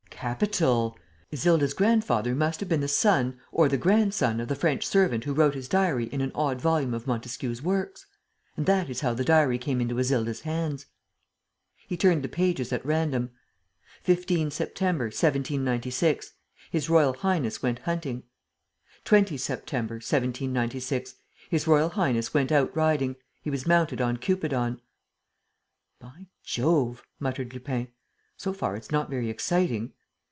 "Capital! 0.23 0.99
Isilda's 1.31 1.73
grandfather 1.73 2.35
must 2.35 2.59
have 2.59 2.69
been 2.69 2.81
the 2.81 2.87
son 2.87 3.39
or 3.51 3.67
the 3.67 3.75
grandson 3.75 4.39
of 4.39 4.49
the 4.49 4.55
French 4.55 4.85
servant 4.85 5.23
who 5.23 5.33
wrote 5.33 5.55
his 5.55 5.67
diary 5.67 6.05
in 6.11 6.21
an 6.21 6.31
odd 6.35 6.61
volume 6.61 6.93
of 6.93 7.07
Montesquieu's 7.07 7.63
works. 7.63 8.05
And 8.55 8.67
that 8.67 8.87
is 8.87 8.99
how 8.99 9.15
the 9.15 9.23
diary 9.23 9.57
came 9.57 9.81
into 9.81 9.97
Isilda's 9.97 10.41
hands." 10.41 10.85
He 11.87 11.97
turned 11.97 12.21
the 12.23 12.27
pages 12.29 12.71
at 12.71 12.85
random: 12.85 13.31
"15 14.03 14.51
September, 14.51 15.05
1796. 15.05 16.33
His 16.69 16.87
Royal 16.87 17.13
Highness 17.15 17.63
went 17.63 17.79
hunting. 17.79 18.21
"20 19.05 19.37
September, 19.37 19.95
1796. 19.95 21.15
His 21.49 21.65
Royal 21.65 21.89
Highness 21.89 22.31
went 22.31 22.51
out 22.51 22.75
riding. 22.75 23.15
He 23.41 23.49
was 23.49 23.65
mounted 23.65 23.99
on 23.99 24.17
Cupidon." 24.17 24.81
"By 25.99 26.27
Jove!" 26.43 27.01
muttered 27.19 27.51
Lupin. 27.55 27.87
"So 28.37 28.53
far, 28.53 28.75
it's 28.75 28.91
not 28.91 29.09
very 29.09 29.27
exciting." 29.31 29.93